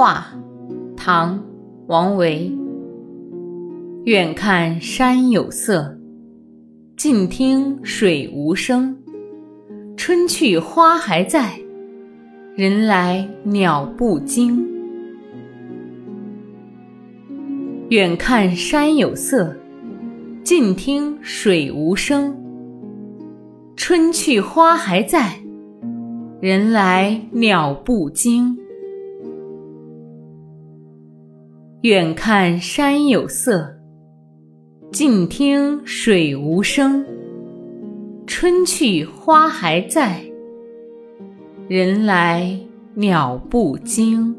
[0.00, 0.24] 画，
[0.96, 1.36] 唐·
[1.88, 2.56] 王维。
[4.04, 5.98] 远看山有色，
[6.96, 8.96] 近听水无声。
[9.96, 11.58] 春去花还在，
[12.54, 14.64] 人来鸟不惊。
[17.88, 19.52] 远看山有色，
[20.44, 22.32] 近听水无声。
[23.74, 25.40] 春去花还在，
[26.40, 28.56] 人来鸟不惊。
[31.82, 33.78] 远看山有色，
[34.90, 37.06] 近听水无声。
[38.26, 40.20] 春去花还在，
[41.68, 42.58] 人来
[42.94, 44.34] 鸟不惊。